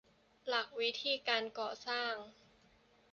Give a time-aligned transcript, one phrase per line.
[0.47, 2.13] หลักวิธีการก่อสร้าง